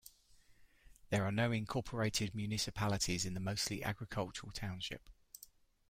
There 1.11 1.25
are 1.25 1.31
no 1.31 1.51
incorporated 1.51 2.33
municipalities 2.33 3.23
in 3.23 3.35
the 3.35 3.39
mostly 3.39 3.83
agricultural 3.83 4.51
township. 4.51 5.07